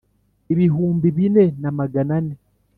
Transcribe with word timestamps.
Ibihumbi 0.53 1.07
bine 1.15 1.45
na 1.61 1.69
magana 1.77 2.13
ane. 2.19 2.35